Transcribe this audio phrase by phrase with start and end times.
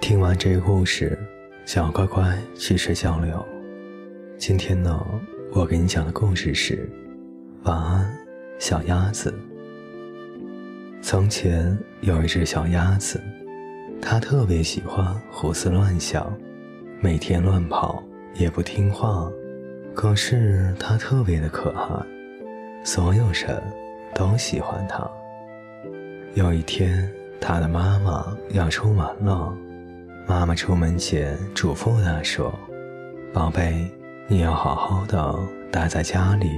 [0.00, 1.16] 听完这个故事，
[1.64, 3.46] 小乖乖去睡觉了。
[4.36, 5.06] 今天呢，
[5.52, 6.88] 我给你讲的故事是：
[7.62, 8.12] 晚安，
[8.58, 9.32] 小鸭子。
[11.00, 13.20] 从前有一只小鸭子，
[14.02, 16.36] 它特别喜欢胡思乱想，
[17.00, 18.02] 每天乱跑，
[18.34, 19.30] 也不听话。
[19.94, 22.06] 可是它特别的可爱，
[22.84, 23.62] 所有人
[24.14, 25.08] 都喜欢它。
[26.34, 27.10] 有一天，
[27.40, 29.52] 它的妈妈要出门了。
[30.26, 32.56] 妈妈出门前嘱咐他说
[33.34, 33.90] ：“宝贝，
[34.28, 35.36] 你要好好的
[35.72, 36.48] 待在家里，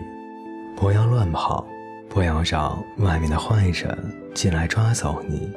[0.77, 1.67] 不要乱跑，
[2.09, 3.97] 不要让外面的坏人
[4.35, 5.51] 进来抓走你。”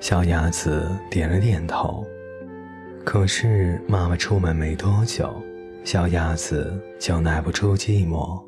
[0.00, 2.04] 小鸭子点了点头。
[3.04, 5.32] 可是妈妈出门没多久，
[5.84, 8.42] 小鸭子就耐不住寂寞，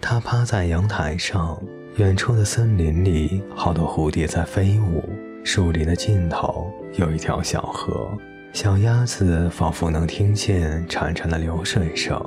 [0.00, 1.60] 它趴在阳台上，
[1.96, 5.02] 远处的森林里好多蝴蝶在飞舞，
[5.44, 8.08] 树林的尽头有一条小河。
[8.52, 12.18] 小鸭子仿佛能听见潺潺的流水声，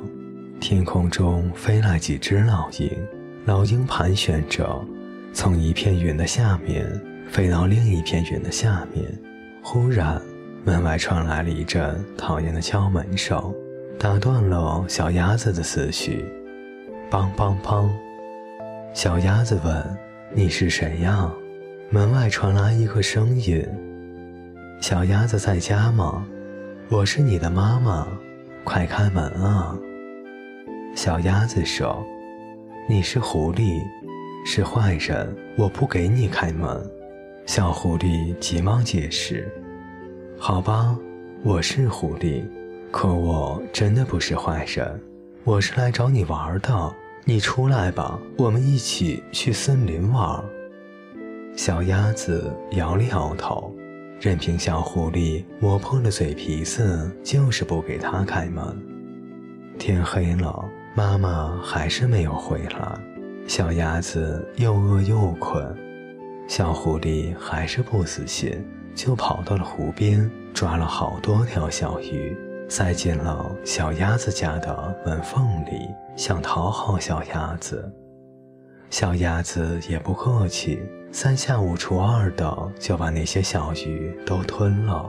[0.60, 2.90] 天空中飞来几只老鹰，
[3.46, 4.84] 老鹰盘旋着，
[5.32, 6.86] 从一片云的下面
[7.30, 9.04] 飞到另一片云的下面。
[9.62, 10.20] 忽然，
[10.64, 13.52] 门外传来了一阵讨厌的敲门声，
[13.98, 16.24] 打断了小鸭子的思绪。
[17.10, 17.88] 梆梆梆！
[18.94, 19.98] 小鸭子问
[20.32, 21.28] ：“你是谁呀？”
[21.90, 23.66] 门外传来一个声音。
[24.80, 26.24] 小鸭子在家吗？
[26.88, 28.06] 我是你的妈妈，
[28.62, 29.76] 快开门啊！
[30.94, 32.06] 小鸭子说
[32.88, 33.82] ：“你是狐狸，
[34.46, 35.28] 是坏人，
[35.58, 36.80] 我不给你开门。”
[37.46, 39.52] 小狐狸急忙解释
[40.38, 40.96] ：“好吧，
[41.42, 42.44] 我是狐狸，
[42.92, 45.00] 可我真的不是坏人，
[45.42, 46.94] 我是来找你玩的。
[47.26, 50.44] 你出来吧，我们一起去森林玩。”
[51.56, 53.74] 小鸭子摇了摇头。
[54.20, 58.64] 任凭小狐狸磨破了嘴皮子，就是不给他开门。
[59.78, 60.64] 天黑了，
[60.94, 62.98] 妈妈还是没有回来，
[63.46, 65.62] 小鸭子又饿又困。
[66.46, 68.64] 小狐狸还是不死心，
[68.94, 72.34] 就跑到了湖边，抓了好多条小鱼，
[72.68, 77.92] 塞进了小鸭子家的门缝里，想讨好小鸭子。
[78.90, 80.80] 小鸭子也不客气。
[81.12, 85.08] 三下五除二的就把那些小鱼都吞了。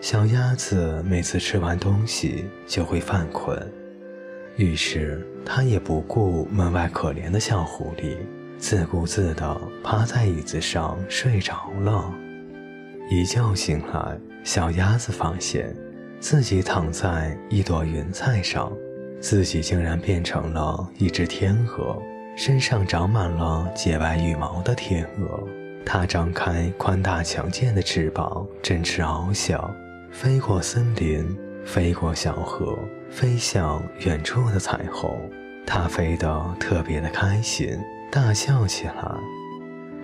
[0.00, 3.56] 小鸭子每次吃完东西就会犯困，
[4.56, 8.16] 于是它也不顾门外可怜的小狐狸，
[8.58, 12.12] 自顾自地趴在椅子上睡着了。
[13.08, 15.72] 一觉醒来，小鸭子发现
[16.20, 18.72] 自己躺在一朵云彩上，
[19.20, 22.00] 自己竟然变成了一只天鹅。
[22.36, 25.42] 身上长满了洁白羽毛的天鹅，
[25.84, 29.74] 它张开宽大强健的翅膀，振翅翱翔，
[30.12, 32.78] 飞过森林，飞过小河，
[33.10, 35.18] 飞向远处的彩虹。
[35.66, 37.76] 它飞得特别的开心，
[38.10, 39.14] 大笑起来。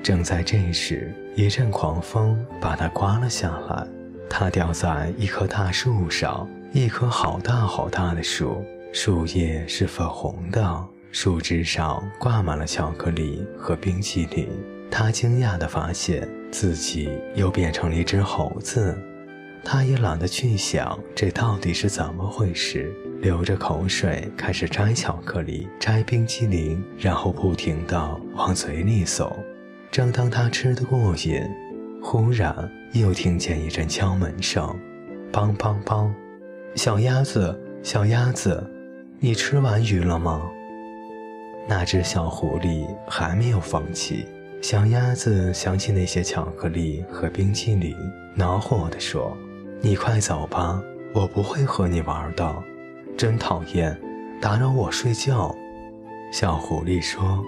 [0.03, 3.87] 正在这时，一阵狂风把它刮了下来，
[4.29, 10.85] 它掉在一棵大树上，一棵好大好大的树，树叶是粉红的。
[11.13, 14.49] 树枝上挂满了巧克力和冰淇淋，
[14.91, 18.99] 他惊讶地发现自己又变成了一只猴子。
[19.63, 22.93] 他也懒得去想这到底是怎么回事，
[23.23, 29.33] 流着口水开始摘巧克力、摘冰淇淋，然后不停地往嘴里送。
[29.93, 31.41] 正当他吃得过瘾，
[32.07, 34.79] 忽然又听见一阵敲门声，
[35.33, 36.13] 梆梆梆！
[36.75, 38.63] 小鸭子，小鸭子，
[39.21, 40.43] 你吃完鱼了吗？
[41.67, 44.27] 那只小狐狸还没有放弃。
[44.61, 47.97] 小鸭子想起那些巧克力和冰淇淋，
[48.35, 49.35] 恼火地说
[49.81, 50.83] ：“你快走吧，
[51.15, 52.55] 我不会和你玩的，
[53.17, 53.99] 真讨厌，
[54.43, 55.57] 打扰我睡觉。”
[56.31, 57.43] 小狐狸说：“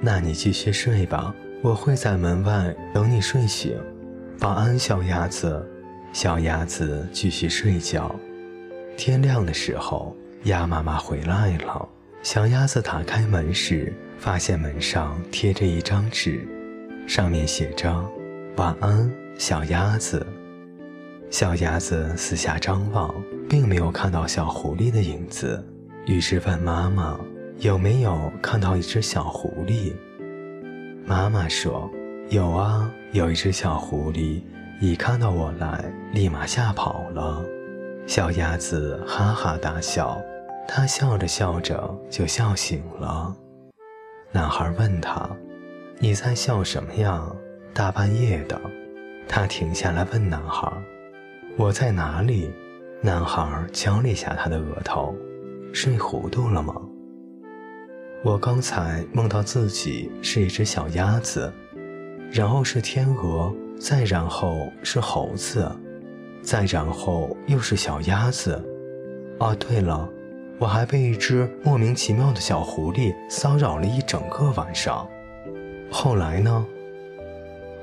[0.00, 3.76] 那你继续睡吧，我会在门外等你睡醒。
[4.40, 5.64] 晚安，小鸭子。”
[6.10, 8.14] 小鸭子继续睡觉。
[8.96, 11.86] 天亮的时候，鸭妈妈回来了。
[12.22, 16.48] 小鸭子打开门时，发现门上贴着一张纸，
[17.06, 18.02] 上面写着
[18.56, 20.26] “晚安，小鸭子”。
[21.30, 23.14] 小鸭子四下张望，
[23.48, 25.62] 并没有看到小狐狸的影子，
[26.06, 27.20] 于是问妈妈
[27.60, 29.92] ：“有没有看到一只小狐狸？”
[31.08, 31.90] 妈妈说
[32.28, 34.42] ：“有啊，有一只小狐狸，
[34.78, 37.42] 一看到我来，立马吓跑了。”
[38.06, 40.20] 小鸭子哈哈大笑。
[40.70, 43.34] 它笑着笑着就笑醒了。
[44.32, 45.26] 男孩问他
[45.98, 47.24] ：“你在笑什么呀？
[47.72, 48.60] 大半夜的。”
[49.26, 50.70] 他停下来问男孩
[51.56, 52.52] ：“我在哪里？”
[53.00, 55.16] 男孩敲了一下他的额头
[55.72, 56.74] ：“睡糊涂了吗？”
[58.24, 61.52] 我刚才梦到自己是一只小鸭子，
[62.32, 65.70] 然后是天鹅，再然后是猴子，
[66.42, 68.60] 再然后又是小鸭子。
[69.38, 70.08] 啊，对了，
[70.58, 75.08] 我还被一只莫名其妙的小狐狸骚扰了一整个晚上。
[75.88, 76.66] 后来呢？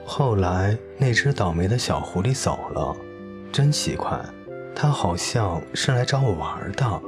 [0.05, 2.95] 后来那只倒霉的小狐狸走了，
[3.53, 4.19] 真奇怪，
[4.75, 7.01] 它好像是来找我玩的。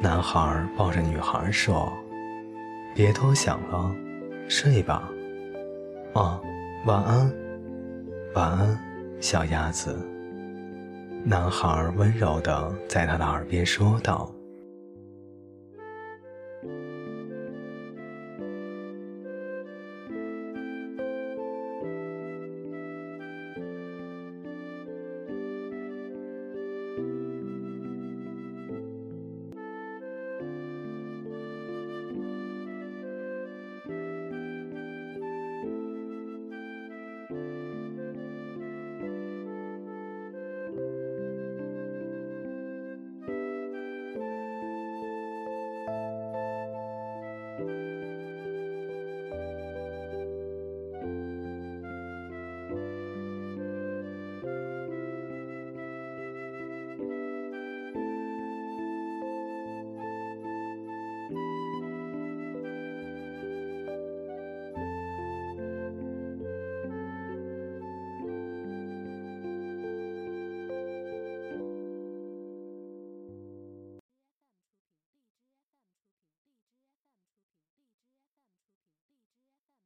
[0.00, 1.92] 男孩抱着女孩说
[2.94, 3.92] ：“别多想了，
[4.48, 5.10] 睡吧。”
[6.14, 6.40] 啊，
[6.86, 7.32] 晚安，
[8.34, 8.78] 晚安，
[9.20, 9.98] 小鸭子。
[11.24, 14.32] 男孩温柔地在他的耳边说道。